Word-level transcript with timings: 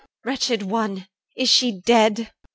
Wretched 0.25 0.63
one, 0.63 1.07
is 1.35 1.47
she 1.47 1.71
dead? 1.79 2.31